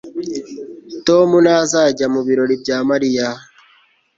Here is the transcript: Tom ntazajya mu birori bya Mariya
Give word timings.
Tom 1.07 1.29
ntazajya 1.43 2.05
mu 2.13 2.21
birori 2.27 2.55
bya 2.63 2.77
Mariya 2.89 3.27